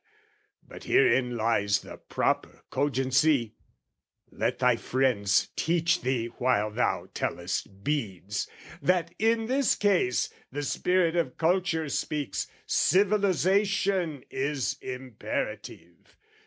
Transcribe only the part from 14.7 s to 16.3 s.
imperative.